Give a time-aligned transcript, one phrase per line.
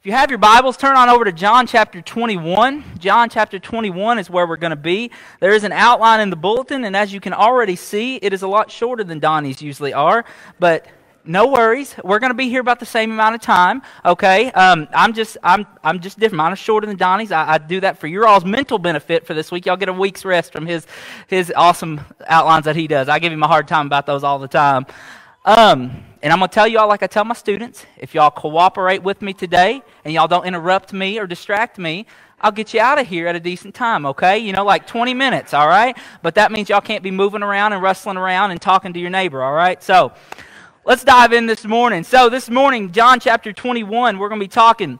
[0.00, 2.82] If you have your Bibles, turn on over to John chapter 21.
[2.98, 5.10] John chapter 21 is where we're going to be.
[5.40, 8.40] There is an outline in the bulletin, and as you can already see, it is
[8.40, 10.24] a lot shorter than Donnie's usually are,
[10.58, 10.86] but
[11.26, 11.94] no worries.
[12.02, 13.82] We're going to be here about the same amount of time.
[14.06, 16.38] Okay, um, I'm just I'm I'm just different.
[16.38, 17.30] Mine is shorter than Donnie's.
[17.30, 19.66] I, I, do that for your all's mental benefit for this week.
[19.66, 20.86] Y'all get a week's rest from his
[21.26, 23.10] his awesome outlines that he does.
[23.10, 24.86] I give him a hard time about those all the time.
[25.44, 29.02] Um, and I'm going to tell y'all, like I tell my students, if y'all cooperate
[29.02, 32.04] with me today and y'all don't interrupt me or distract me,
[32.42, 34.38] I'll get you out of here at a decent time, okay?
[34.38, 35.96] You know, like 20 minutes, all right?
[36.22, 39.10] But that means y'all can't be moving around and rustling around and talking to your
[39.10, 39.82] neighbor, all right?
[39.82, 40.12] So
[40.84, 42.04] let's dive in this morning.
[42.04, 44.98] So this morning, John chapter 21, we're going to be talking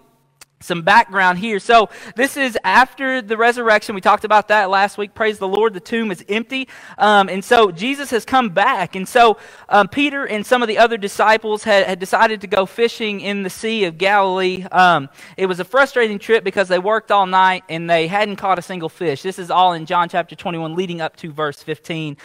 [0.63, 1.59] some background here.
[1.59, 3.95] So, this is after the resurrection.
[3.95, 5.15] We talked about that last week.
[5.15, 5.73] Praise the Lord.
[5.73, 6.69] The tomb is empty.
[6.99, 8.95] Um, and so, Jesus has come back.
[8.95, 9.39] And so,
[9.71, 13.43] um, Peter and some of the other disciples had, had, decided to go fishing in
[13.43, 14.67] the Sea of Galilee.
[14.71, 18.59] Um, it was a frustrating trip because they worked all night and they hadn't caught
[18.59, 19.23] a single fish.
[19.23, 22.19] This is all in John chapter 21, leading up to verse 15.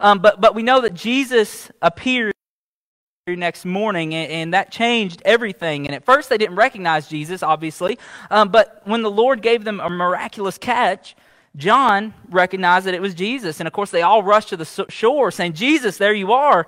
[0.00, 2.31] Um, but, but we know that Jesus appeared
[3.28, 5.86] next morning, and, and, that changed everything.
[5.86, 7.96] And at first, they didn't recognize Jesus, obviously.
[8.32, 11.14] Um, but when the Lord gave them a miraculous catch,
[11.54, 13.60] John recognized that it was Jesus.
[13.60, 16.66] And of course, they all rushed to the shore saying, Jesus, there you are.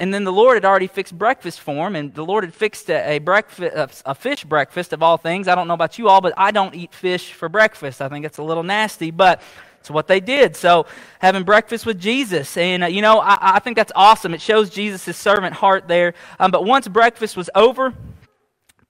[0.00, 2.90] And then the Lord had already fixed breakfast for him, and the Lord had fixed
[2.90, 5.46] a, a, breakfast, a, a fish breakfast of all things.
[5.46, 8.02] I don't know about you all, but I don't eat fish for breakfast.
[8.02, 9.12] I think it's a little nasty.
[9.12, 9.40] But
[9.80, 10.56] it's what they did.
[10.56, 10.86] So,
[11.20, 12.56] having breakfast with Jesus.
[12.56, 14.34] And, uh, you know, I, I, think that's awesome.
[14.34, 16.12] It shows Jesus' servant heart there.
[16.38, 17.94] Um, but once breakfast was over,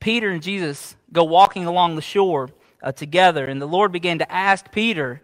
[0.01, 2.51] Peter and Jesus go walking along the shore
[2.83, 3.45] uh, together.
[3.45, 5.23] And the Lord began to ask Peter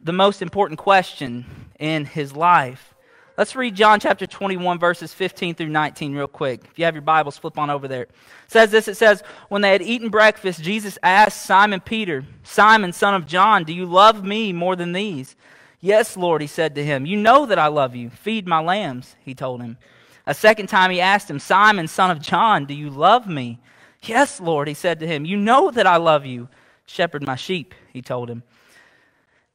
[0.00, 1.44] the most important question
[1.80, 2.94] in his life.
[3.40, 6.60] Let's read John chapter 21, verses 15 through 19, real quick.
[6.70, 8.02] If you have your Bibles, flip on over there.
[8.02, 8.10] It
[8.48, 13.14] says this it says, When they had eaten breakfast, Jesus asked Simon Peter, Simon, son
[13.14, 15.36] of John, do you love me more than these?
[15.80, 17.06] Yes, Lord, he said to him.
[17.06, 18.10] You know that I love you.
[18.10, 19.78] Feed my lambs, he told him.
[20.26, 23.58] A second time he asked him, Simon, son of John, do you love me?
[24.02, 25.24] Yes, Lord, he said to him.
[25.24, 26.50] You know that I love you.
[26.84, 28.42] Shepherd my sheep, he told him.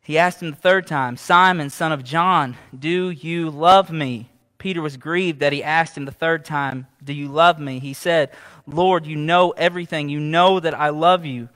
[0.06, 4.30] He asked him the third time, Simon, son of John, do you love me?
[4.60, 7.80] Peter was grieved that he asked him the third time, Do you love me?
[7.80, 8.30] He said,
[8.68, 10.08] Lord, you know everything.
[10.08, 11.50] You know that I love you.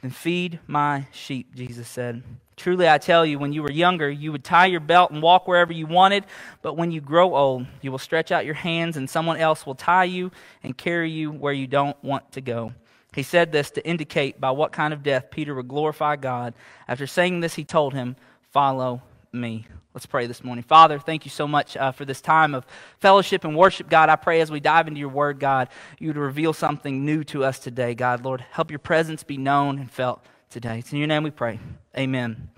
[0.00, 2.24] Then feed my sheep, Jesus said.
[2.56, 5.46] Truly, I tell you, when you were younger, you would tie your belt and walk
[5.46, 6.24] wherever you wanted.
[6.60, 9.76] But when you grow old, you will stretch out your hands, and someone else will
[9.76, 10.32] tie you
[10.64, 12.72] and carry you where you don't want to go.
[13.14, 16.54] He said this to indicate by what kind of death Peter would glorify God.
[16.88, 18.16] After saying this, he told him,
[18.50, 19.02] Follow
[19.32, 19.66] me.
[19.94, 20.64] Let's pray this morning.
[20.64, 22.66] Father, thank you so much uh, for this time of
[22.98, 24.08] fellowship and worship, God.
[24.08, 25.68] I pray as we dive into your word, God,
[25.98, 28.24] you would reveal something new to us today, God.
[28.24, 30.78] Lord, help your presence be known and felt today.
[30.78, 31.60] It's in your name we pray.
[31.96, 32.48] Amen.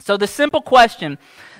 [0.00, 1.18] So, the simple question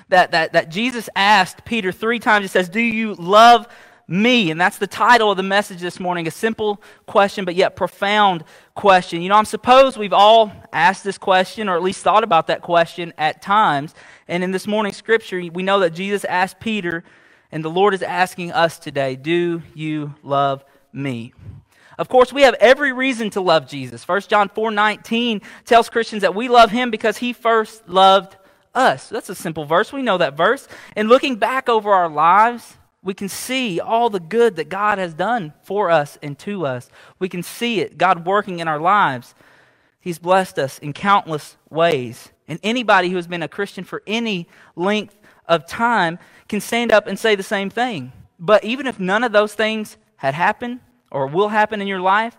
[0.09, 3.67] that, that, that Jesus asked Peter three times, he says, Do you love
[4.07, 4.51] me?
[4.51, 8.43] And that's the title of the message this morning a simple question, but yet profound
[8.75, 9.21] question.
[9.21, 12.61] You know, I'm supposed we've all asked this question, or at least thought about that
[12.61, 13.93] question at times.
[14.27, 17.03] And in this morning's scripture, we know that Jesus asked Peter,
[17.51, 21.33] and the Lord is asking us today, Do you love me?
[21.97, 24.07] Of course, we have every reason to love Jesus.
[24.07, 28.35] 1 John 4 19 tells Christians that we love him because he first loved
[28.73, 29.07] us.
[29.09, 29.93] That's a simple verse.
[29.93, 30.67] We know that verse.
[30.95, 35.13] And looking back over our lives, we can see all the good that God has
[35.13, 36.89] done for us and to us.
[37.19, 39.35] We can see it, God working in our lives.
[40.01, 42.31] He's blessed us in countless ways.
[42.47, 45.15] And anybody who has been a Christian for any length
[45.47, 46.17] of time
[46.49, 48.11] can stand up and say the same thing.
[48.39, 50.79] But even if none of those things had happened
[51.11, 52.35] or will happen in your life,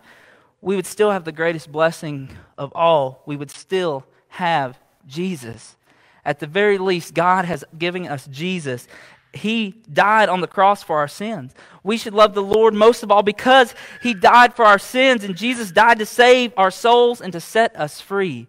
[0.59, 3.23] we would still have the greatest blessing of all.
[3.25, 5.77] We would still have Jesus.
[6.25, 8.85] At the very least, God has given us Jesus
[9.33, 11.53] he died on the cross for our sins.
[11.83, 15.35] We should love the Lord most of all because He died for our sins, and
[15.35, 18.47] Jesus died to save our souls and to set us free.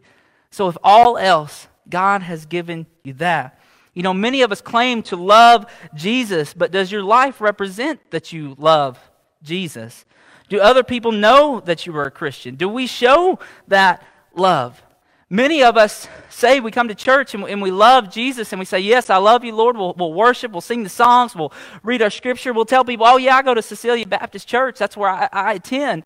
[0.51, 3.61] So, if all else, God has given you that.
[3.95, 8.33] You know, many of us claim to love Jesus, but does your life represent that
[8.33, 8.99] you love
[9.43, 10.05] Jesus?
[10.49, 12.55] Do other people know that you are a Christian?
[12.55, 14.03] Do we show that
[14.35, 14.83] love?
[15.31, 18.65] Many of us say we come to church and, and, we love Jesus and we
[18.65, 19.77] say, Yes, I love you, Lord.
[19.77, 21.53] We'll, we'll, worship, we'll sing the songs, we'll
[21.83, 24.79] read our scripture, we'll tell people, Oh, yeah, I go to Cecilia Baptist Church.
[24.79, 26.05] That's where I, I attend.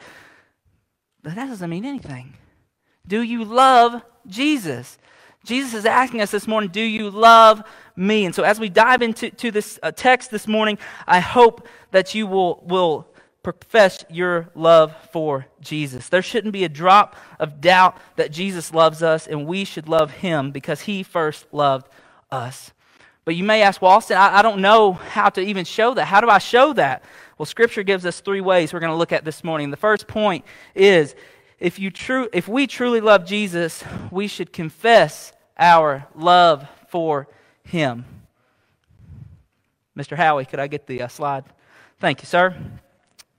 [1.22, 2.34] But that doesn't mean anything.
[3.06, 4.98] Do you love Jesus?
[5.44, 7.62] Jesus is asking us this morning, Do you love
[7.94, 8.25] me?
[8.25, 12.12] And so as we dive into to this uh, text this morning, I hope that
[12.12, 13.12] you will, will
[13.42, 16.08] profess your love for Jesus.
[16.08, 20.10] There shouldn't be a drop of doubt that Jesus loves us and we should love
[20.10, 21.88] him because he first loved
[22.30, 22.72] us.
[23.24, 26.06] But you may ask, well, Austin, I, I don't know how to even show that.
[26.06, 27.04] How do I show that?
[27.38, 29.70] Well, Scripture gives us three ways we're going to look at this morning.
[29.70, 30.44] The first point
[30.74, 31.14] is
[31.58, 37.28] if, you tru- if we truly love Jesus, we should confess our love for
[37.64, 38.04] him.
[39.96, 40.16] Mr.
[40.16, 41.44] Howie, could I get the uh, slide?
[42.00, 42.56] Thank you, sir.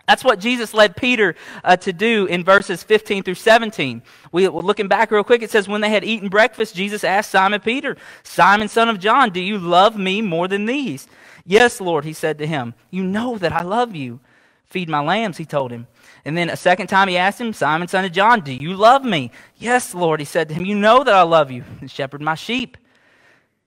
[0.07, 4.01] That's what Jesus led Peter uh, to do in verses 15 through 17.
[4.33, 7.61] We, looking back real quick, it says, When they had eaten breakfast, Jesus asked Simon
[7.61, 11.07] Peter, Simon, son of John, do you love me more than these?
[11.45, 12.73] Yes, Lord, he said to him.
[12.91, 14.19] You know that I love you.
[14.65, 15.87] Feed my lambs, he told him.
[16.25, 19.05] And then a second time he asked him, Simon, son of John, do you love
[19.05, 19.31] me?
[19.57, 20.65] Yes, Lord, he said to him.
[20.65, 21.63] You know that I love you.
[21.87, 22.77] Shepherd my sheep.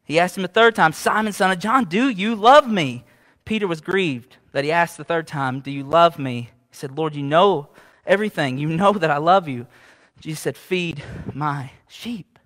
[0.04, 3.04] He asked him a third time, Simon, son of John, do you love me?
[3.44, 6.48] Peter was grieved that he asked the third time, Do you love me?
[6.70, 7.68] He said, Lord, you know
[8.06, 8.56] everything.
[8.56, 9.66] You know that I love you.
[10.18, 11.04] Jesus said, Feed
[11.34, 12.38] my sheep.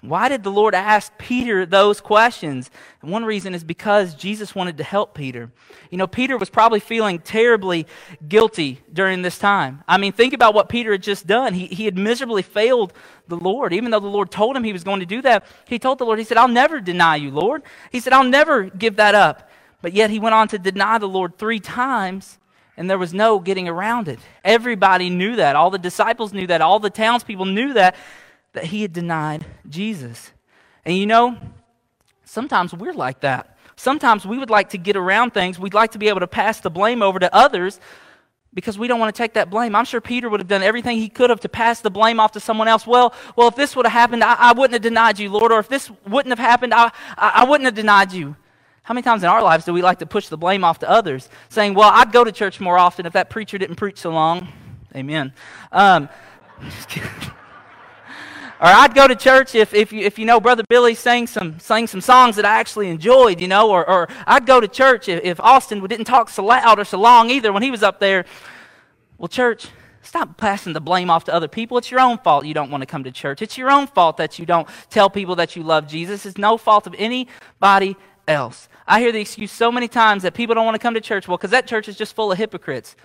[0.00, 2.70] Why did the Lord ask Peter those questions?
[3.02, 5.50] And one reason is because Jesus wanted to help Peter.
[5.90, 7.86] You know, Peter was probably feeling terribly
[8.26, 9.84] guilty during this time.
[9.86, 11.52] I mean, think about what Peter had just done.
[11.52, 12.94] He, he had miserably failed
[13.28, 13.74] the Lord.
[13.74, 16.06] Even though the Lord told him he was going to do that, he told the
[16.06, 17.62] Lord, He said, I'll never deny you, Lord.
[17.92, 19.50] He said, I'll never give that up.
[19.84, 22.38] But yet he went on to deny the Lord three times
[22.74, 24.18] and there was no getting around it.
[24.42, 25.56] Everybody knew that.
[25.56, 26.62] All the disciples knew that.
[26.62, 27.94] All the townspeople knew that
[28.54, 30.32] that he had denied Jesus.
[30.86, 31.36] And you know,
[32.24, 33.58] sometimes we're like that.
[33.76, 35.58] Sometimes we would like to get around things.
[35.58, 37.78] We'd like to be able to pass the blame over to others
[38.54, 39.76] because we don't want to take that blame.
[39.76, 42.32] I'm sure Peter would have done everything he could have to pass the blame off
[42.32, 42.86] to someone else.
[42.86, 45.52] Well, well, if this would have happened, I, I wouldn't have denied you, Lord.
[45.52, 48.34] Or if this wouldn't have happened, I, I, I wouldn't have denied you.
[48.84, 50.88] How many times in our lives do we like to push the blame off to
[50.88, 54.10] others, saying, Well, I'd go to church more often if that preacher didn't preach so
[54.10, 54.48] long?
[54.94, 55.32] Amen.
[55.72, 56.10] Um,
[58.60, 61.58] or I'd go to church if, if, you, if you know Brother Billy sang some,
[61.60, 65.08] sang some songs that I actually enjoyed, you know, or, or I'd go to church
[65.08, 68.00] if, if Austin didn't talk so loud or so long either when he was up
[68.00, 68.26] there.
[69.16, 69.68] Well, church,
[70.02, 71.78] stop passing the blame off to other people.
[71.78, 73.40] It's your own fault you don't want to come to church.
[73.40, 76.26] It's your own fault that you don't tell people that you love Jesus.
[76.26, 77.96] It's no fault of anybody
[78.28, 78.68] else.
[78.86, 81.26] I hear the excuse so many times that people don't want to come to church.
[81.26, 82.96] Well, because that church is just full of hypocrites.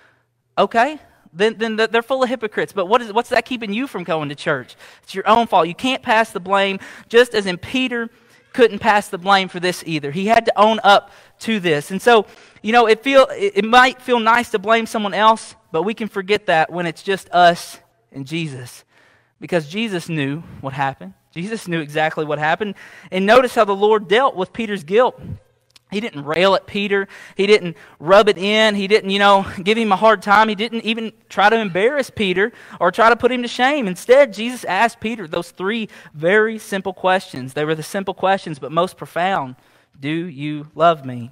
[0.57, 0.99] Okay,
[1.31, 2.73] then, then they're full of hypocrites.
[2.73, 4.75] But what is, what's that keeping you from going to church?
[5.03, 5.67] It's your own fault.
[5.67, 8.09] You can't pass the blame, just as in Peter
[8.53, 10.11] couldn't pass the blame for this either.
[10.11, 11.91] He had to own up to this.
[11.91, 12.25] And so,
[12.61, 15.93] you know, it, feel, it, it might feel nice to blame someone else, but we
[15.93, 17.79] can forget that when it's just us
[18.11, 18.83] and Jesus.
[19.39, 21.13] Because Jesus knew what happened.
[21.31, 22.73] Jesus knew exactly what happened.
[23.11, 25.21] And notice how the Lord dealt with Peter's guilt.
[25.91, 27.07] He didn't rail at Peter.
[27.36, 28.75] He didn't rub it in.
[28.75, 30.50] He didn't, you know, give him a hard time.
[30.50, 33.88] He didn't even try to embarrass Peter or try to put him to shame.
[33.88, 37.53] Instead, Jesus asked Peter those three very simple questions.
[37.53, 39.56] They were the simple questions, but most profound.
[40.00, 41.31] Do you love me?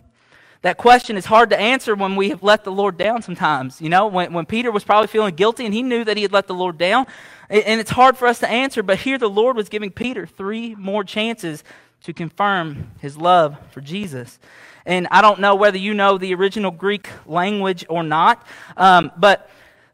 [0.63, 3.79] That question is hard to answer when we have let the Lord down sometimes.
[3.79, 6.33] You know, when, when Peter was probably feeling guilty and he knew that he had
[6.33, 7.05] let the Lord down.
[7.49, 10.75] And it's hard for us to answer, but here the Lord was giving Peter three
[10.75, 11.63] more chances
[12.03, 14.39] to confirm his love for Jesus.
[14.85, 18.45] And I don't know whether you know the original Greek language or not,
[18.77, 19.49] um, but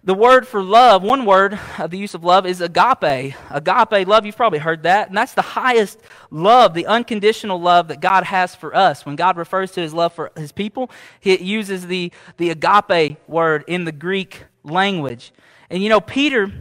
[0.06, 3.34] the word for love, one word of the use of love is agape.
[3.50, 5.08] Agape love, you've probably heard that.
[5.08, 5.98] And that's the highest
[6.30, 9.06] love, the unconditional love that God has for us.
[9.06, 10.92] When God refers to his love for his people,
[11.22, 15.32] he uses the, the agape word in the Greek language.
[15.70, 16.52] And you know, Peter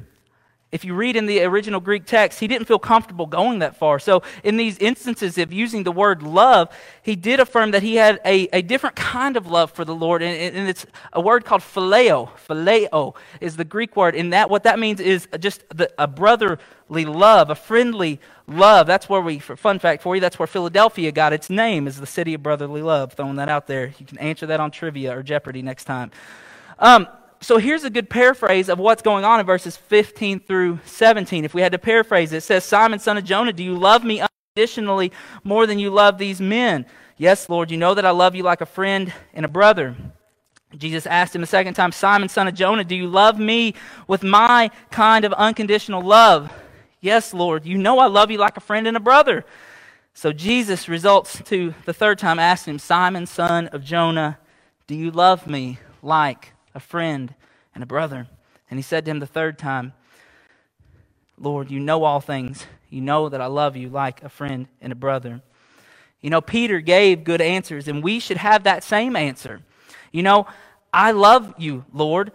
[0.73, 3.99] if you read in the original Greek text, he didn't feel comfortable going that far.
[3.99, 8.21] So, in these instances of using the word love, he did affirm that he had
[8.25, 10.23] a, a different kind of love for the Lord.
[10.23, 12.31] And, and it's a word called phileo.
[12.49, 14.15] Phileo is the Greek word.
[14.15, 18.87] And that, what that means is just the, a brotherly love, a friendly love.
[18.87, 22.01] That's where we, for fun fact for you, that's where Philadelphia got its name, is
[22.01, 23.13] the city of brotherly love.
[23.13, 23.93] Throwing that out there.
[23.99, 26.11] You can answer that on trivia or Jeopardy next time.
[26.79, 27.07] Um,
[27.43, 31.45] so here's a good paraphrase of what's going on in verses 15 through 17.
[31.45, 34.05] If we had to paraphrase it, it says, Simon, son of Jonah, do you love
[34.05, 34.23] me
[34.55, 35.11] unconditionally
[35.43, 36.87] more than you love these men?
[37.17, 39.97] Yes, Lord, you know that I love you like a friend and a brother.
[40.77, 43.75] Jesus asked him a second time, Simon, son of Jonah, do you love me
[44.07, 46.53] with my kind of unconditional love?
[47.01, 49.45] Yes, Lord, you know I love you like a friend and a brother.
[50.15, 54.39] So Jesus results to the third time asking him, Simon, son of Jonah,
[54.87, 57.35] do you love me like a friend,
[57.75, 58.27] and a brother.
[58.71, 59.93] And he said to him the third time,
[61.39, 62.67] Lord, you know all things.
[62.89, 65.43] You know that I love you like a friend and a brother.
[66.21, 69.61] You know, Peter gave good answers, and we should have that same answer.
[70.13, 70.47] You know,
[70.93, 72.33] I love you, Lord.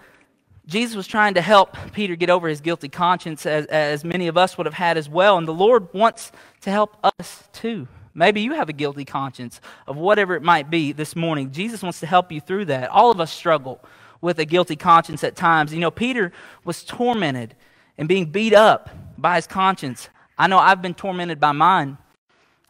[0.65, 4.36] Jesus was trying to help Peter get over his guilty conscience, as, as many of
[4.36, 5.38] us would have had as well.
[5.38, 7.88] And the Lord wants to help us too.
[8.13, 11.51] Maybe you have a guilty conscience of whatever it might be this morning.
[11.51, 12.89] Jesus wants to help you through that.
[12.89, 13.79] All of us struggle
[14.21, 15.74] with a guilty conscience at times.
[15.74, 16.31] You know, Peter
[16.63, 17.55] was tormented
[17.97, 20.09] and being beat up by his conscience.
[20.38, 21.97] I know I've been tormented by mine.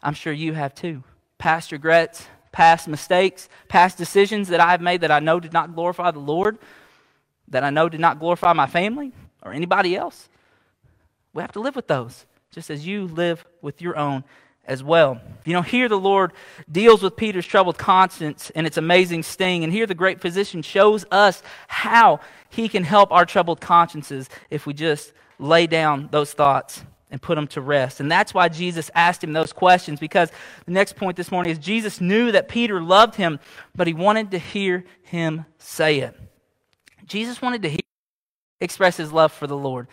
[0.02, 1.02] I'm sure you have too.
[1.38, 6.10] Past regrets, past mistakes, past decisions that I've made that I know did not glorify
[6.10, 6.58] the Lord,
[7.48, 9.12] that I know did not glorify my family
[9.42, 10.28] or anybody else.
[11.32, 14.24] We have to live with those, just as you live with your own
[14.68, 15.20] as well.
[15.44, 16.32] You know, here the Lord
[16.70, 19.64] deals with Peter's troubled conscience and its amazing sting.
[19.64, 22.20] And here the great physician shows us how
[22.50, 27.36] he can help our troubled consciences if we just lay down those thoughts and put
[27.36, 28.00] them to rest.
[28.00, 30.30] And that's why Jesus asked him those questions because
[30.66, 33.40] the next point this morning is Jesus knew that Peter loved him,
[33.74, 36.14] but he wanted to hear him say it.
[37.06, 37.80] Jesus wanted to hear
[38.60, 39.86] express his love for the Lord.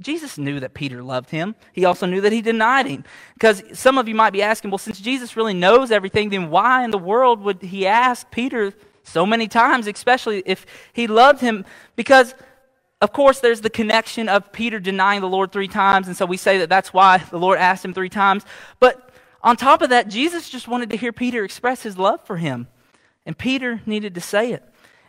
[0.00, 1.54] Jesus knew that Peter loved him.
[1.72, 3.04] He also knew that he denied him.
[3.34, 6.84] Because some of you might be asking, well, since Jesus really knows everything, then why
[6.84, 8.74] in the world would he ask Peter
[9.04, 11.64] so many times, especially if he loved him?
[11.94, 12.34] Because,
[13.00, 16.36] of course, there's the connection of Peter denying the Lord three times, and so we
[16.36, 18.44] say that that's why the Lord asked him three times.
[18.80, 19.10] But
[19.42, 22.68] on top of that, Jesus just wanted to hear Peter express his love for him,
[23.24, 24.62] and Peter needed to say it.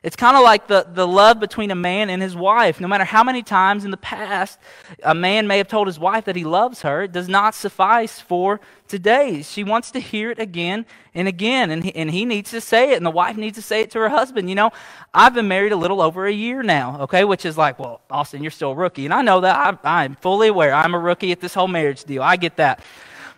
[0.08, 2.80] It's kind of like the, the love between a man and his wife.
[2.80, 4.58] No matter how many times in the past
[5.04, 8.22] a man may have told his wife that he loves her, it does not suffice
[8.22, 9.42] for today.
[9.42, 12.94] She wants to hear it again and again, and he, and he needs to say
[12.94, 14.48] it, and the wife needs to say it to her husband.
[14.48, 14.72] You know,
[15.14, 18.42] I've been married a little over a year now, okay, which is like, well, Austin,
[18.42, 19.04] you're still a rookie.
[19.04, 19.78] And I know that.
[19.84, 20.74] I, I'm fully aware.
[20.74, 22.24] I'm a rookie at this whole marriage deal.
[22.24, 22.82] I get that.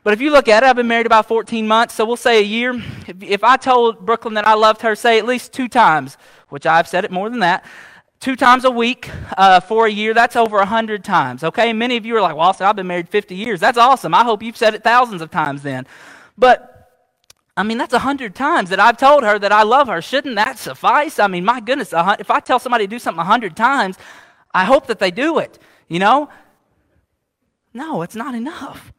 [0.04, 2.40] But if you look at it, I've been married about 14 months, so we'll say
[2.40, 2.74] a year.
[3.08, 6.18] If, if I told Brooklyn that I loved her, say at least two times,
[6.50, 7.66] which I've said it more than that,
[8.20, 11.74] two times a week uh, for a year, that's over 100 times, okay?
[11.74, 13.60] Many of you are like, well, I've been married 50 years.
[13.60, 14.14] That's awesome.
[14.14, 15.88] I hope you've said it thousands of times then.
[16.38, 16.80] But
[17.60, 20.02] I mean, that's a hundred times that I've told her that I love her.
[20.02, 21.20] Shouldn't that suffice?
[21.20, 23.98] I mean, my goodness, if I tell somebody to do something a hundred times,
[24.54, 25.60] I hope that they do it.
[25.90, 26.30] You know?
[27.74, 28.94] No, it's not enough.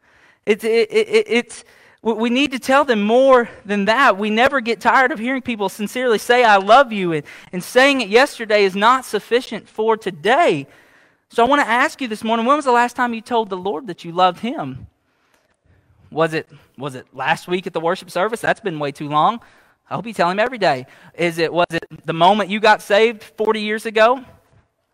[0.45, 1.65] It's, it, it, it's,
[2.03, 4.17] we need to tell them more than that.
[4.17, 7.13] We never get tired of hearing people sincerely say, I love you.
[7.13, 10.67] And, and saying it yesterday is not sufficient for today.
[11.29, 13.51] So I want to ask you this morning when was the last time you told
[13.51, 14.87] the Lord that you loved Him?
[16.11, 18.41] Was it, was it last week at the worship service?
[18.41, 19.41] That's been way too long.
[19.89, 20.87] I hope you tell Him every day.
[21.15, 24.25] Is it, was it the moment you got saved 40 years ago?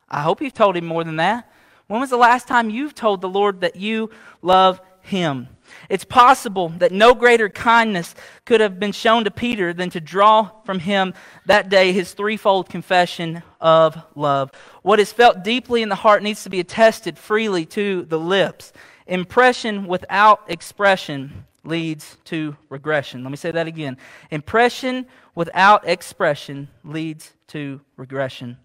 [0.08, 1.50] I hope you've told Him more than that.
[1.86, 4.10] When was the last time you've told the Lord that you
[4.42, 5.48] love him.
[5.88, 8.14] It's possible that no greater kindness
[8.44, 11.14] could have been shown to Peter than to draw from him
[11.46, 14.50] that day his threefold confession of love.
[14.82, 18.72] What is felt deeply in the heart needs to be attested freely to the lips.
[19.06, 23.22] Impression without expression leads to regression.
[23.22, 23.96] Let me say that again.
[24.30, 28.56] Impression without expression leads to regression.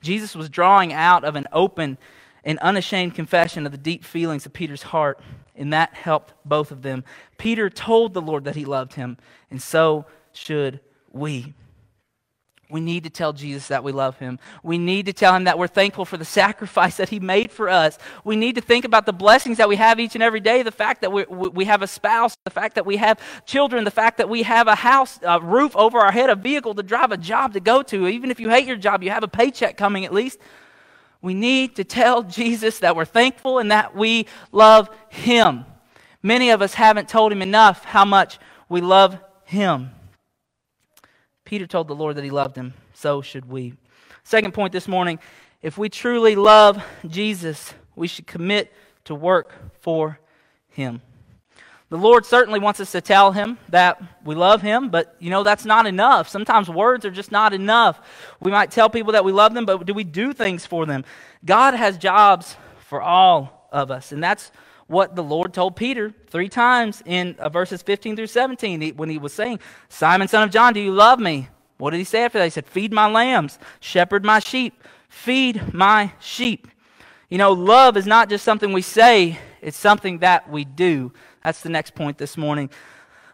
[0.00, 1.98] Jesus was drawing out of an open
[2.48, 5.20] and unashamed confession of the deep feelings of Peter's heart
[5.58, 7.04] and that helped both of them.
[7.36, 9.18] Peter told the Lord that he loved him,
[9.50, 11.52] and so should we.
[12.70, 14.38] We need to tell Jesus that we love him.
[14.62, 17.68] We need to tell him that we're thankful for the sacrifice that he made for
[17.68, 17.98] us.
[18.24, 20.70] We need to think about the blessings that we have each and every day the
[20.70, 24.18] fact that we, we have a spouse, the fact that we have children, the fact
[24.18, 27.16] that we have a house, a roof over our head, a vehicle to drive, a
[27.16, 28.06] job to go to.
[28.06, 30.38] Even if you hate your job, you have a paycheck coming at least.
[31.20, 35.64] We need to tell Jesus that we're thankful and that we love him.
[36.22, 39.90] Many of us haven't told him enough how much we love him.
[41.44, 42.74] Peter told the Lord that he loved him.
[42.92, 43.74] So should we.
[44.22, 45.18] Second point this morning
[45.60, 48.72] if we truly love Jesus, we should commit
[49.04, 50.20] to work for
[50.68, 51.02] him.
[51.90, 55.42] The Lord certainly wants us to tell him that we love him, but you know,
[55.42, 56.28] that's not enough.
[56.28, 58.00] Sometimes words are just not enough.
[58.40, 61.04] We might tell people that we love them, but do we do things for them?
[61.44, 62.56] God has jobs
[62.88, 64.52] for all of us, and that's
[64.86, 69.18] what the Lord told Peter three times in uh, verses 15 through 17 when he
[69.18, 71.48] was saying, Simon, son of John, do you love me?
[71.78, 72.44] What did he say after that?
[72.44, 76.68] He said, Feed my lambs, shepherd my sheep, feed my sheep.
[77.30, 81.12] You know, love is not just something we say, it's something that we do.
[81.48, 82.68] That's the next point this morning.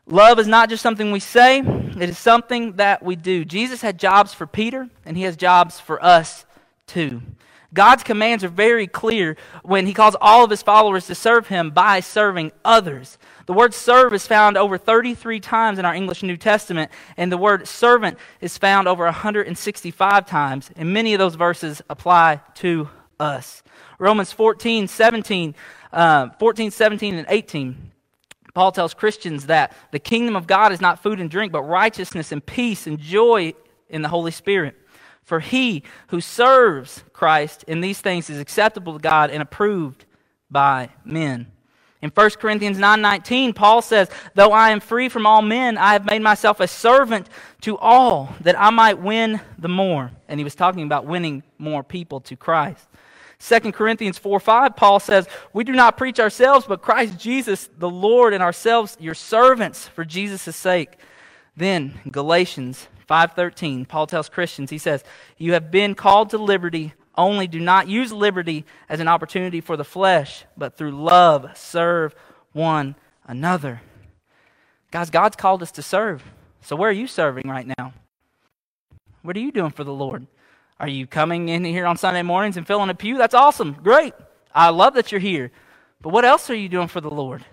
[0.06, 3.44] Love is not just something we say, it is something that we do.
[3.44, 6.46] Jesus had jobs for Peter, and he has jobs for us
[6.86, 7.22] too.
[7.72, 11.72] God's commands are very clear when he calls all of his followers to serve him
[11.72, 13.18] by serving others.
[13.46, 17.36] The word serve is found over 33 times in our English New Testament, and the
[17.36, 23.64] word servant is found over 165 times, and many of those verses apply to us.
[23.98, 25.56] Romans 14, 17,
[25.92, 27.90] uh, 14, 17, and 18.
[28.54, 32.32] Paul tells Christians that the kingdom of God is not food and drink, but righteousness
[32.32, 33.52] and peace and joy
[33.88, 34.76] in the Holy Spirit.
[35.24, 40.04] For he who serves Christ in these things is acceptable to God and approved
[40.50, 41.50] by men.
[42.00, 46.04] In 1 Corinthians 9:19, Paul says, "Though I am free from all men, I have
[46.04, 47.30] made myself a servant
[47.62, 51.82] to all that I might win the more." And he was talking about winning more
[51.82, 52.86] people to Christ.
[53.46, 57.90] 2 Corinthians 4 5, Paul says, We do not preach ourselves, but Christ Jesus, the
[57.90, 60.96] Lord, and ourselves, your servants, for Jesus' sake.
[61.54, 65.04] Then, Galatians 5:13, Paul tells Christians, he says,
[65.36, 69.76] "You have been called to liberty, only do not use liberty as an opportunity for
[69.76, 72.14] the flesh, but through love serve
[72.52, 72.96] one
[73.26, 73.82] another."
[74.90, 76.24] Guys, God's called us to serve.
[76.62, 77.92] So where are you serving right now?
[79.22, 80.26] What are you doing for the Lord?
[80.80, 83.16] Are you coming in here on Sunday mornings and filling a pew?
[83.16, 83.74] That's awesome.
[83.74, 84.12] Great.
[84.54, 85.52] I love that you're here.
[86.00, 87.44] But what else are you doing for the Lord?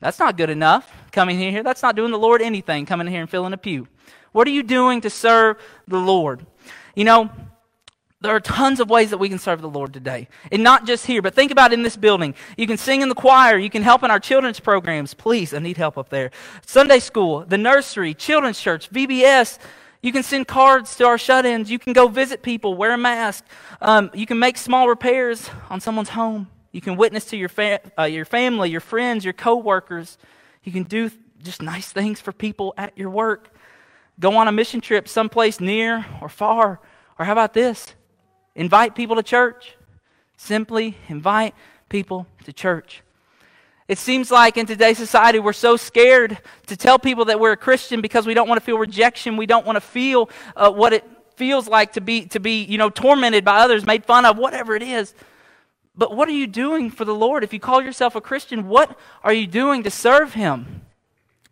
[0.00, 0.90] That's not good enough.
[1.12, 3.58] Coming in here, that's not doing the Lord anything, coming in here and filling a
[3.58, 3.86] pew.
[4.32, 6.44] What are you doing to serve the Lord?
[6.94, 7.30] You know,
[8.20, 10.28] there are tons of ways that we can serve the Lord today.
[10.52, 12.34] And not just here, but think about in this building.
[12.56, 13.56] You can sing in the choir.
[13.56, 15.14] You can help in our children's programs.
[15.14, 16.30] Please, I need help up there.
[16.66, 19.58] Sunday school, the nursery, children's church, VBS.
[20.02, 21.70] You can send cards to our shut ins.
[21.70, 23.44] You can go visit people, wear a mask.
[23.82, 26.48] Um, you can make small repairs on someone's home.
[26.72, 30.16] You can witness to your, fa- uh, your family, your friends, your coworkers.
[30.62, 31.10] You can do
[31.42, 33.54] just nice things for people at your work.
[34.18, 36.80] Go on a mission trip someplace near or far.
[37.18, 37.94] Or how about this?
[38.54, 39.76] Invite people to church.
[40.36, 41.54] Simply invite
[41.88, 43.02] people to church.
[43.90, 47.56] It seems like in today's society we're so scared to tell people that we're a
[47.56, 49.36] Christian because we don't want to feel rejection.
[49.36, 51.04] We don't want to feel uh, what it
[51.34, 54.76] feels like to be, to be, you know, tormented by others, made fun of, whatever
[54.76, 55.12] it is.
[55.96, 57.42] But what are you doing for the Lord?
[57.42, 60.82] If you call yourself a Christian, what are you doing to serve Him?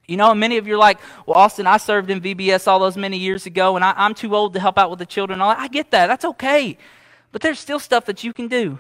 [0.07, 2.96] You know, many of you are like, well, Austin, I served in VBS all those
[2.96, 5.42] many years ago, and I, am too old to help out with the children.
[5.42, 6.07] I get that.
[6.07, 6.79] That's okay.
[7.33, 8.79] But there's still stuff that you can do.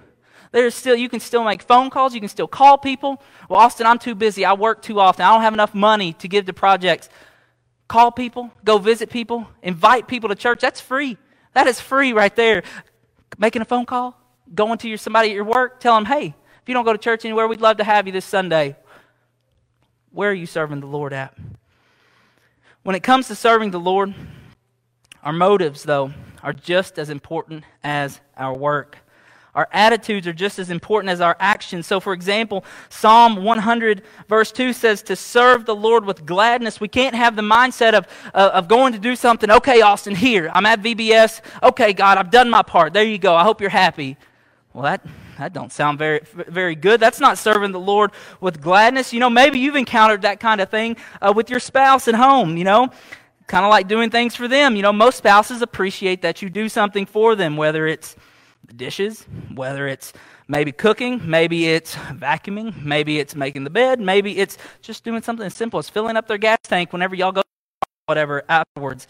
[0.52, 2.14] There's still, you can still make phone calls.
[2.14, 3.22] You can still call people.
[3.48, 4.44] Well, Austin, I'm too busy.
[4.44, 5.24] I work too often.
[5.24, 7.08] I don't have enough money to give to projects.
[7.86, 10.60] Call people, go visit people, invite people to church.
[10.60, 11.16] That's free.
[11.54, 12.62] That is free right there.
[13.38, 14.20] Making a phone call,
[14.54, 16.98] going to your, somebody at your work, tell them, hey, if you don't go to
[16.98, 18.76] church anywhere, we'd love to have you this Sunday.
[20.10, 21.34] Where are you serving the Lord at?
[22.82, 24.14] When it comes to serving the Lord,
[25.22, 28.98] our motives, though, are just as important as our work.
[29.54, 31.86] Our attitudes are just as important as our actions.
[31.86, 36.80] So, for example, Psalm 100, verse 2 says, To serve the Lord with gladness.
[36.80, 39.50] We can't have the mindset of, uh, of going to do something.
[39.50, 40.50] Okay, Austin, here.
[40.54, 41.40] I'm at VBS.
[41.62, 42.92] Okay, God, I've done my part.
[42.92, 43.34] There you go.
[43.34, 44.16] I hope you're happy.
[44.72, 45.04] Well, that,
[45.38, 47.00] that don't sound very, very good.
[47.00, 49.12] That's not serving the Lord with gladness.
[49.12, 52.56] You know, maybe you've encountered that kind of thing uh, with your spouse at home,
[52.56, 52.90] you know,
[53.46, 54.76] kind of like doing things for them.
[54.76, 58.14] You know, most spouses appreciate that you do something for them, whether it's
[58.68, 60.12] the dishes, whether it's
[60.46, 65.46] maybe cooking, maybe it's vacuuming, maybe it's making the bed, maybe it's just doing something
[65.46, 67.42] as simple as filling up their gas tank whenever y'all go
[68.06, 69.06] whatever afterwards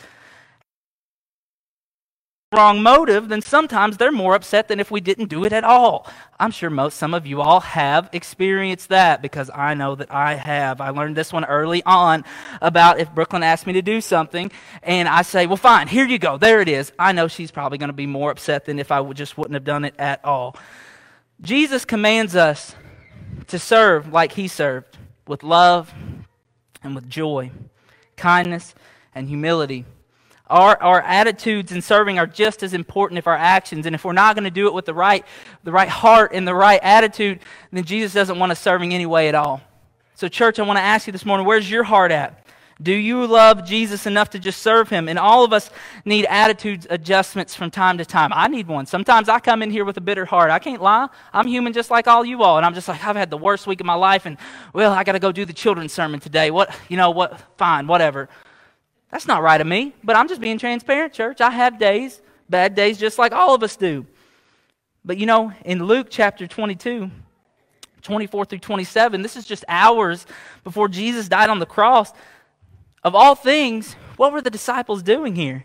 [2.50, 6.06] wrong motive, then sometimes they're more upset than if we didn't do it at all.
[6.40, 10.34] I'm sure most some of you all have experienced that because I know that I
[10.34, 10.80] have.
[10.80, 12.24] I learned this one early on
[12.62, 14.50] about if Brooklyn asked me to do something
[14.82, 16.38] and I say, "Well, fine, here you go.
[16.38, 19.02] There it is." I know she's probably going to be more upset than if I
[19.12, 20.56] just wouldn't have done it at all.
[21.42, 22.74] Jesus commands us
[23.48, 25.92] to serve like he served, with love
[26.82, 27.50] and with joy,
[28.16, 28.74] kindness
[29.14, 29.84] and humility.
[30.50, 33.86] Our, our attitudes in serving are just as important if our actions.
[33.86, 35.24] And if we're not going to do it with the right,
[35.64, 39.34] the right heart and the right attitude, then Jesus doesn't want us serving anyway at
[39.34, 39.60] all.
[40.14, 42.44] So, church, I want to ask you this morning where's your heart at?
[42.80, 45.08] Do you love Jesus enough to just serve him?
[45.08, 45.68] And all of us
[46.04, 48.30] need attitude adjustments from time to time.
[48.32, 48.86] I need one.
[48.86, 50.52] Sometimes I come in here with a bitter heart.
[50.52, 51.08] I can't lie.
[51.32, 52.56] I'm human just like all you all.
[52.56, 54.26] And I'm just like, I've had the worst week of my life.
[54.26, 54.38] And,
[54.72, 56.52] well, I got to go do the children's sermon today.
[56.52, 58.28] What, you know, what, fine, whatever.
[59.10, 61.40] That's not right of me, but I'm just being transparent, church.
[61.40, 64.06] I have days, bad days, just like all of us do.
[65.04, 67.10] But you know, in Luke chapter 22,
[68.02, 70.26] 24 through 27, this is just hours
[70.64, 72.12] before Jesus died on the cross.
[73.02, 75.64] Of all things, what were the disciples doing here?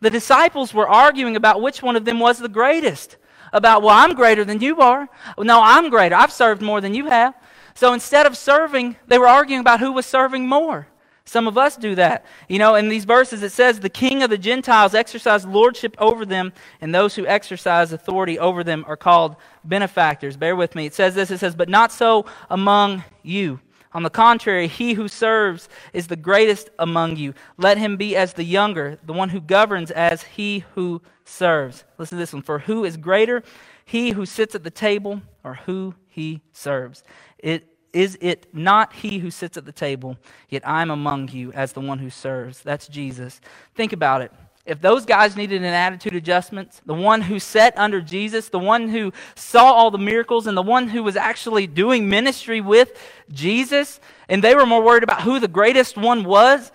[0.00, 3.16] The disciples were arguing about which one of them was the greatest.
[3.52, 5.08] about, well, I'm greater than you are.
[5.38, 6.16] No, I'm greater.
[6.16, 7.34] I've served more than you have.
[7.74, 10.88] So instead of serving, they were arguing about who was serving more.
[11.26, 12.26] Some of us do that.
[12.48, 16.26] You know, in these verses it says, The king of the Gentiles exercised lordship over
[16.26, 20.36] them, and those who exercise authority over them are called benefactors.
[20.36, 20.86] Bear with me.
[20.86, 23.60] It says this it says, But not so among you.
[23.94, 27.32] On the contrary, he who serves is the greatest among you.
[27.56, 31.84] Let him be as the younger, the one who governs as he who serves.
[31.96, 32.42] Listen to this one.
[32.42, 33.42] For who is greater,
[33.84, 37.04] he who sits at the table or who he serves?
[37.38, 41.72] It is it not he who sits at the table, yet I'm among you as
[41.72, 42.60] the one who serves?
[42.60, 43.40] That's Jesus.
[43.74, 44.32] Think about it.
[44.66, 48.88] If those guys needed an attitude adjustment, the one who sat under Jesus, the one
[48.88, 52.98] who saw all the miracles, and the one who was actually doing ministry with
[53.30, 56.72] Jesus, and they were more worried about who the greatest one was,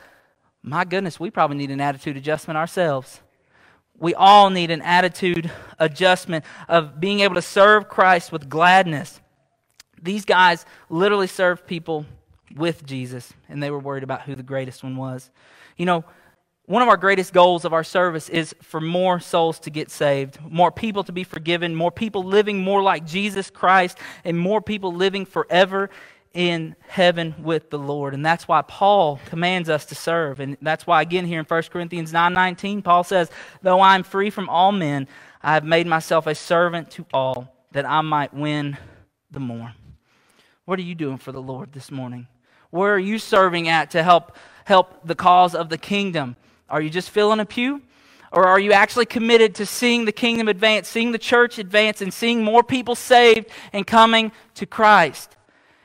[0.62, 3.22] my goodness, we probably need an attitude adjustment ourselves.
[3.98, 9.20] We all need an attitude adjustment of being able to serve Christ with gladness.
[10.02, 12.06] These guys literally served people
[12.56, 15.30] with Jesus, and they were worried about who the greatest one was.
[15.78, 16.04] You know,
[16.66, 20.40] one of our greatest goals of our service is for more souls to get saved,
[20.48, 24.94] more people to be forgiven, more people living more like Jesus Christ, and more people
[24.94, 25.90] living forever
[26.32, 28.14] in heaven with the Lord.
[28.14, 30.40] And that's why Paul commands us to serve.
[30.40, 33.32] And that's why again here in 1 Corinthians 9:19 Paul says,
[33.64, 35.08] "Though I am free from all men,
[35.42, 38.78] I have made myself a servant to all, that I might win
[39.32, 39.74] the more."
[40.70, 42.28] What are you doing for the Lord this morning?
[42.70, 46.36] Where are you serving at to help help the cause of the kingdom?
[46.70, 47.82] Are you just filling a pew?
[48.32, 52.14] Or are you actually committed to seeing the kingdom advance, seeing the church advance, and
[52.14, 55.36] seeing more people saved and coming to Christ?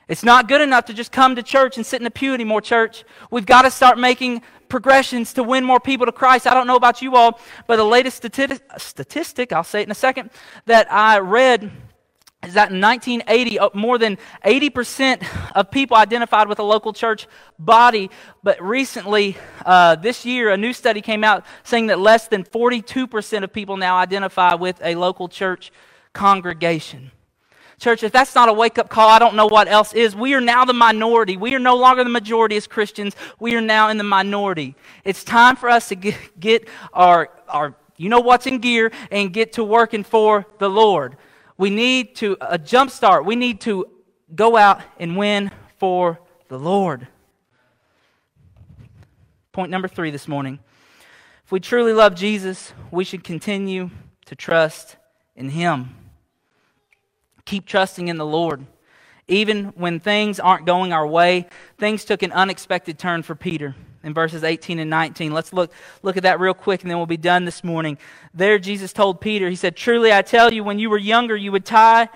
[0.07, 2.61] It's not good enough to just come to church and sit in a pew anymore,
[2.61, 3.05] church.
[3.31, 6.47] We've got to start making progressions to win more people to Christ.
[6.47, 9.95] I don't know about you all, but the latest statistic, I'll say it in a
[9.95, 10.29] second,
[10.67, 11.71] that I read
[12.47, 17.27] is that in 1980, uh, more than 80% of people identified with a local church
[17.59, 18.11] body.
[18.43, 23.45] But recently, uh, this year, a new study came out saying that less than 42%
[23.45, 25.73] of people now identify with a local church
[26.13, 27.11] congregation.
[27.79, 30.15] Church, if that's not a wake up call, I don't know what else is.
[30.15, 31.37] We are now the minority.
[31.37, 33.17] We are no longer the majority as Christians.
[33.41, 34.77] We are now in the minority.
[35.05, 39.33] It's time for us to get, get our, our, you know what's in gear, and
[39.33, 41.17] get to working for the Lord.
[41.57, 43.25] We need to a jump start.
[43.25, 43.87] We need to
[44.35, 47.07] go out and win for the Lord.
[49.53, 50.59] Point number three this morning.
[51.45, 53.91] If we truly love Jesus, we should continue
[54.27, 54.97] to trust
[55.37, 55.95] in Him.
[57.45, 58.67] Keep trusting in the Lord.
[59.29, 61.47] Even when things aren't going our way,
[61.79, 65.33] things took an unexpected turn for Peter in verses 18 and 19.
[65.33, 67.99] Let's look, look at that real quick and then we'll be done this morning.
[68.33, 71.51] There, Jesus told Peter, He said, Truly I tell you, when you were younger, you
[71.51, 72.09] would tie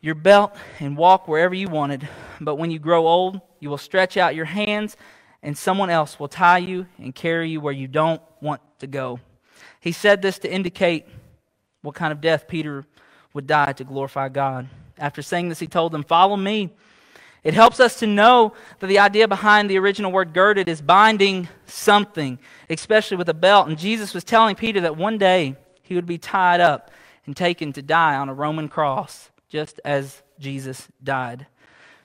[0.00, 2.08] your belt and walk wherever you wanted.
[2.40, 4.96] But when you grow old, you will stretch out your hands
[5.42, 9.20] and someone else will tie you and carry you where you don't want to go.
[9.80, 11.06] He said this to indicate
[11.82, 12.84] what kind of death Peter
[13.32, 14.68] would die to glorify God.
[14.98, 16.70] After saying this, he told them, Follow me.
[17.42, 21.48] It helps us to know that the idea behind the original word girded is binding
[21.66, 23.68] something, especially with a belt.
[23.68, 26.90] And Jesus was telling Peter that one day he would be tied up
[27.24, 31.46] and taken to die on a Roman cross, just as Jesus died.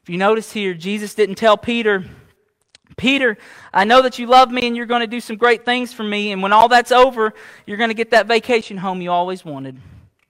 [0.04, 2.06] If you notice here, Jesus didn't tell Peter,
[2.98, 3.38] Peter,
[3.74, 6.04] I know that you love me and you're going to do some great things for
[6.04, 6.32] me.
[6.32, 7.34] And when all that's over,
[7.66, 9.78] you're going to get that vacation home you always wanted.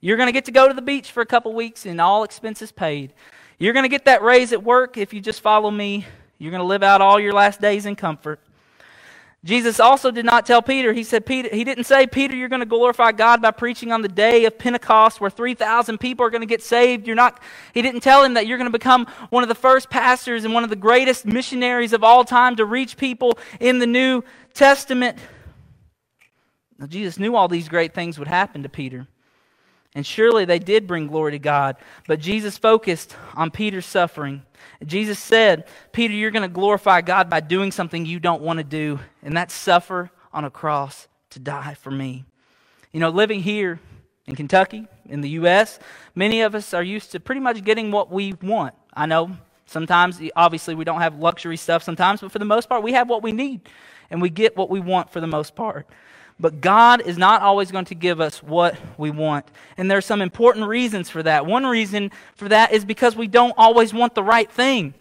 [0.02, 2.24] You're going to get to go to the beach for a couple weeks and all
[2.24, 3.14] expenses paid.
[3.58, 6.06] You're going to get that raise at work if you just follow me.
[6.38, 8.40] You're going to live out all your last days in comfort.
[9.46, 12.62] Jesus also did not tell Peter, he said, Peter, he didn't say, Peter, you're going
[12.62, 16.42] to glorify God by preaching on the day of Pentecost where 3,000 people are going
[16.42, 17.06] to get saved.
[17.06, 17.40] You're not,
[17.72, 20.54] he didn't tell him that you're going to become one of the first pastors and
[20.54, 24.24] one of the greatest missionaries of all time to reach people in the New
[24.56, 25.20] Testament.
[26.80, 29.08] Now, Jesus knew all these great things would happen to Peter.
[29.96, 31.78] And surely they did bring glory to God.
[32.06, 34.44] But Jesus focused on Peter's suffering.
[34.86, 38.64] Jesus said, Peter, you're going to glorify God by doing something you don't want to
[38.64, 42.26] do, and that's suffer on a cross to die for me.
[42.92, 43.80] You know, living here
[44.28, 45.80] in Kentucky, in the U.S.,
[46.14, 48.76] many of us are used to pretty much getting what we want.
[48.94, 49.32] I know
[49.66, 53.10] sometimes, obviously, we don't have luxury stuff sometimes, but for the most part, we have
[53.10, 53.62] what we need,
[54.10, 55.88] and we get what we want for the most part.
[56.40, 59.46] But God is not always going to give us what we want.
[59.78, 61.46] And there are some important reasons for that.
[61.46, 64.94] One reason for that is because we don't always want the right thing.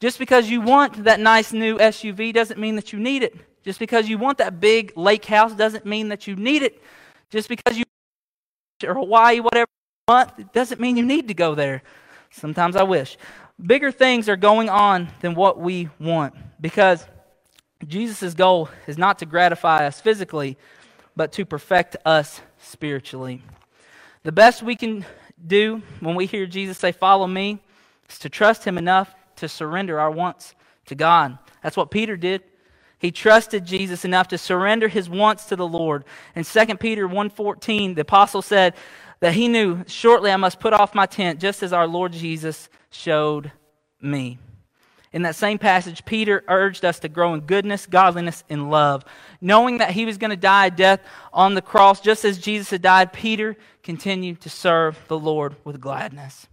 [0.00, 3.36] Just because you want that nice new SUV doesn't mean that you need it.
[3.62, 6.82] Just because you want that big lake house doesn't mean that you need it.
[7.30, 7.84] Just because you
[8.84, 9.68] or Hawaii, whatever,
[10.08, 11.82] month, doesn't mean you need to go there.
[12.30, 13.16] Sometimes I wish.
[13.64, 17.06] Bigger things are going on than what we want because
[17.88, 20.56] Jesus' goal is not to gratify us physically,
[21.16, 23.42] but to perfect us spiritually.
[24.22, 25.04] The best we can
[25.44, 27.60] do when we hear Jesus say, Follow me,
[28.08, 30.54] is to trust him enough to surrender our wants
[30.86, 31.38] to God.
[31.62, 32.42] That's what Peter did.
[32.98, 36.04] He trusted Jesus enough to surrender his wants to the Lord.
[36.36, 38.74] In 2 Peter 1:14, the apostle said
[39.18, 42.68] that he knew shortly I must put off my tent just as our Lord Jesus
[42.90, 43.50] showed
[44.00, 44.38] me.
[45.12, 49.04] In that same passage, Peter urged us to grow in goodness, godliness, and love.
[49.40, 51.00] Knowing that he was going to die a death
[51.32, 55.80] on the cross, just as Jesus had died, Peter continued to serve the Lord with
[55.80, 56.46] gladness.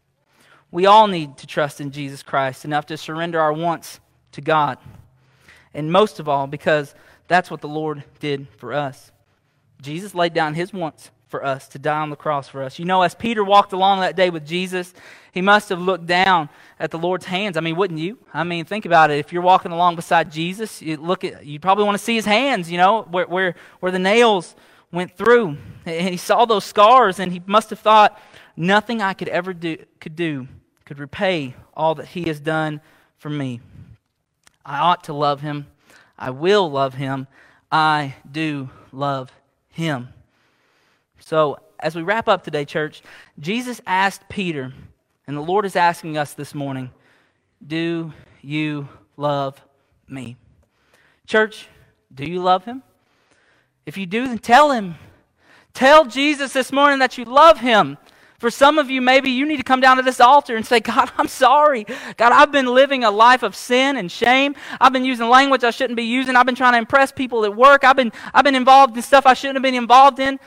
[0.71, 3.99] We all need to trust in Jesus Christ enough to surrender our wants
[4.33, 4.77] to God.
[5.73, 6.93] And most of all, because
[7.27, 9.11] that's what the Lord did for us.
[9.81, 12.79] Jesus laid down his wants for us to die on the cross for us.
[12.79, 14.93] You know, as Peter walked along that day with Jesus,
[15.31, 17.55] he must have looked down at the Lord's hands.
[17.55, 18.17] I mean, wouldn't you?
[18.33, 19.19] I mean, think about it.
[19.19, 22.25] If you're walking along beside Jesus, you look at you probably want to see his
[22.25, 24.55] hands, you know, where where where the nails
[24.91, 25.57] went through.
[25.85, 28.19] And he saw those scars and he must have thought
[28.57, 30.47] nothing I could ever do could do
[30.85, 32.81] could repay all that he has done
[33.17, 33.61] for me.
[34.65, 35.67] I ought to love him.
[36.17, 37.27] I will love him.
[37.71, 39.31] I do love
[39.69, 40.09] him.
[41.29, 43.03] So, as we wrap up today, church,
[43.39, 44.73] Jesus asked Peter,
[45.27, 46.89] and the Lord is asking us this morning,
[47.63, 49.61] Do you love
[50.07, 50.37] me?
[51.27, 51.67] Church,
[52.11, 52.81] do you love him?
[53.85, 54.95] If you do, then tell him.
[55.75, 57.99] Tell Jesus this morning that you love him.
[58.39, 60.79] For some of you, maybe you need to come down to this altar and say,
[60.79, 61.85] God, I'm sorry.
[62.17, 64.55] God, I've been living a life of sin and shame.
[64.81, 66.35] I've been using language I shouldn't be using.
[66.35, 67.83] I've been trying to impress people at work.
[67.83, 70.39] I've been, I've been involved in stuff I shouldn't have been involved in.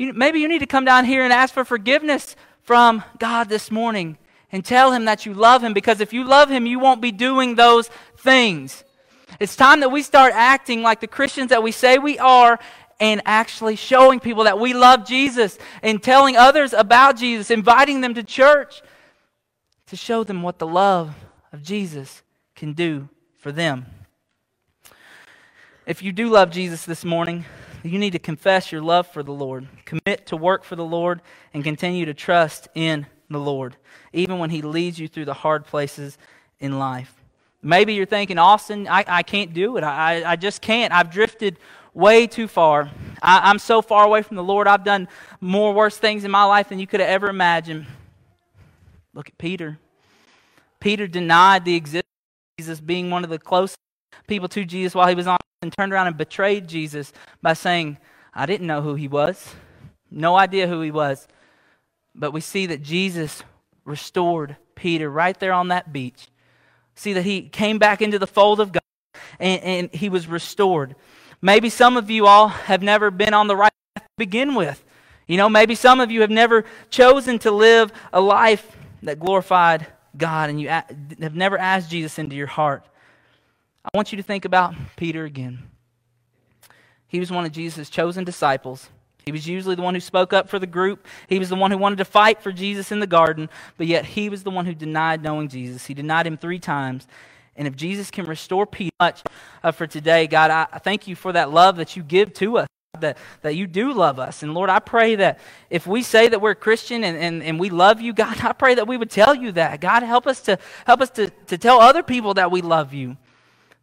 [0.00, 3.70] You, maybe you need to come down here and ask for forgiveness from God this
[3.70, 4.16] morning
[4.50, 7.12] and tell Him that you love Him because if you love Him, you won't be
[7.12, 8.82] doing those things.
[9.38, 12.58] It's time that we start acting like the Christians that we say we are
[12.98, 18.14] and actually showing people that we love Jesus and telling others about Jesus, inviting them
[18.14, 18.80] to church
[19.88, 21.14] to show them what the love
[21.52, 22.22] of Jesus
[22.54, 23.84] can do for them.
[25.84, 27.44] If you do love Jesus this morning,
[27.82, 31.22] you need to confess your love for the Lord, commit to work for the Lord,
[31.54, 33.76] and continue to trust in the Lord,
[34.12, 36.18] even when He leads you through the hard places
[36.58, 37.14] in life.
[37.62, 39.84] Maybe you're thinking, Austin, I, I can't do it.
[39.84, 40.92] I, I just can't.
[40.92, 41.58] I've drifted
[41.92, 42.90] way too far.
[43.22, 44.66] I, I'm so far away from the Lord.
[44.66, 45.08] I've done
[45.40, 47.86] more worse things in my life than you could have ever imagined.
[49.12, 49.78] Look at Peter.
[50.80, 53.76] Peter denied the existence of Jesus, being one of the closest
[54.26, 57.98] people to Jesus while he was on and turned around and betrayed Jesus by saying,
[58.32, 59.54] I didn't know who he was.
[60.10, 61.28] No idea who he was.
[62.14, 63.42] But we see that Jesus
[63.84, 66.28] restored Peter right there on that beach.
[66.94, 68.80] See that he came back into the fold of God
[69.38, 70.96] and, and he was restored.
[71.42, 74.82] Maybe some of you all have never been on the right path to begin with.
[75.26, 79.86] You know, maybe some of you have never chosen to live a life that glorified
[80.16, 82.86] God and you have never asked Jesus into your heart.
[83.84, 85.70] I want you to think about Peter again.
[87.06, 88.90] He was one of Jesus' chosen disciples.
[89.24, 91.06] He was usually the one who spoke up for the group.
[91.28, 94.04] He was the one who wanted to fight for Jesus in the garden, but yet
[94.04, 95.86] he was the one who denied knowing Jesus.
[95.86, 97.06] He denied him three times.
[97.56, 99.22] And if Jesus can restore Peter much
[99.62, 102.66] uh, for today, God, I, thank you for that love that you give to us.
[102.98, 104.42] That, that you do love us.
[104.42, 105.38] And Lord, I pray that
[105.70, 108.74] if we say that we're Christian and, and, and we love you, God, I pray
[108.74, 109.80] that we would tell you that.
[109.80, 113.16] God, help us to help us to, to tell other people that we love you.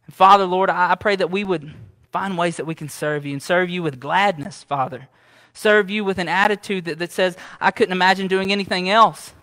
[0.08, 1.72] And Father, Lord, I, pray that we would
[2.10, 5.08] find ways that we can serve you and serve you with gladness, Father.
[5.52, 9.34] Serve you with an attitude that, that says, I couldn't imagine doing anything else.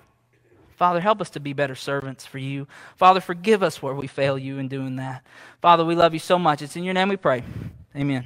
[0.76, 2.68] Father, help us to be better servants for you.
[2.98, 5.24] Father, forgive us where we fail you in doing that.
[5.62, 6.62] Father, we love you so much.
[6.62, 7.44] It's in your name we pray.
[7.96, 8.26] Amen.